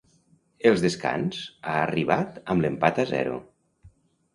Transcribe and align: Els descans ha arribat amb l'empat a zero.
Els 0.69 0.85
descans 0.85 1.43
ha 1.67 1.77
arribat 1.85 2.43
amb 2.55 2.67
l'empat 2.67 3.05
a 3.07 3.11
zero. 3.15 3.41